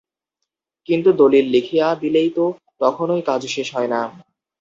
কিন্তু 0.89 1.09
দলিল 1.13 1.45
লিখিয়া 1.47 1.87
দিলেই 2.01 2.29
তো 2.37 2.45
তখনই 2.81 3.21
কাজ 3.29 3.41
শেষ 3.47 3.67
হয় 3.75 3.89
না। 3.89 4.01